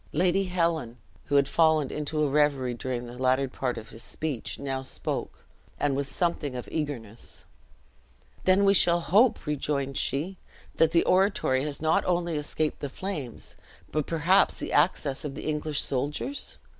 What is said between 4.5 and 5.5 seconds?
now spoke,